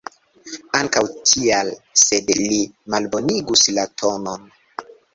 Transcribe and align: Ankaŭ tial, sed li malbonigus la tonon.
Ankaŭ 0.79 1.03
tial, 1.33 1.69
sed 2.05 2.33
li 2.41 2.59
malbonigus 2.97 3.71
la 3.79 3.89
tonon. 4.03 4.53